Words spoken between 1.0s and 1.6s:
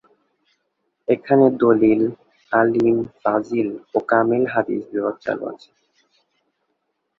এখানে